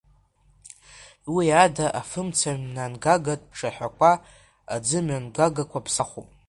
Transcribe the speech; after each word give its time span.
Уи 1.33 1.47
ада 1.63 1.87
афымцамҩангагатә 1.99 3.47
цәаҳәақәа, 3.57 4.11
аӡымҩангагақәа 4.73 5.85
ԥсахуп. 5.85 6.29